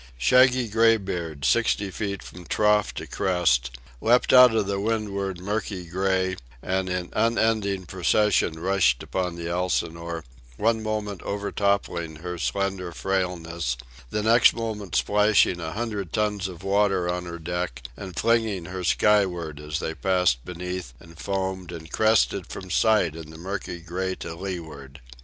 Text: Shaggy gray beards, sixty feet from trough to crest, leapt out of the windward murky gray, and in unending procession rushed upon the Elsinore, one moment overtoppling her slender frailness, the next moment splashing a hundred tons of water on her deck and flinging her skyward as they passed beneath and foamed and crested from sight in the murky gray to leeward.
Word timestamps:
Shaggy 0.17 0.67
gray 0.67 0.97
beards, 0.97 1.47
sixty 1.47 1.91
feet 1.91 2.23
from 2.23 2.47
trough 2.47 2.91
to 2.95 3.05
crest, 3.05 3.77
leapt 4.01 4.33
out 4.33 4.55
of 4.55 4.65
the 4.65 4.79
windward 4.79 5.39
murky 5.39 5.85
gray, 5.85 6.37
and 6.63 6.89
in 6.89 7.09
unending 7.13 7.85
procession 7.85 8.57
rushed 8.57 9.03
upon 9.03 9.35
the 9.35 9.47
Elsinore, 9.47 10.23
one 10.57 10.81
moment 10.81 11.21
overtoppling 11.21 12.15
her 12.21 12.39
slender 12.39 12.91
frailness, 12.91 13.77
the 14.09 14.23
next 14.23 14.55
moment 14.55 14.95
splashing 14.95 15.59
a 15.59 15.73
hundred 15.73 16.11
tons 16.11 16.47
of 16.47 16.63
water 16.63 17.07
on 17.07 17.25
her 17.25 17.37
deck 17.37 17.83
and 17.95 18.17
flinging 18.17 18.65
her 18.65 18.83
skyward 18.83 19.59
as 19.59 19.77
they 19.77 19.93
passed 19.93 20.43
beneath 20.43 20.95
and 20.99 21.19
foamed 21.19 21.71
and 21.71 21.91
crested 21.91 22.47
from 22.47 22.71
sight 22.71 23.15
in 23.15 23.29
the 23.29 23.37
murky 23.37 23.79
gray 23.79 24.15
to 24.15 24.33
leeward. 24.33 24.99